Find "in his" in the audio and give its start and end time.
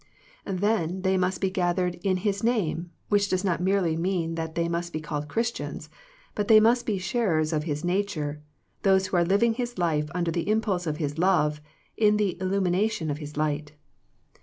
2.03-2.43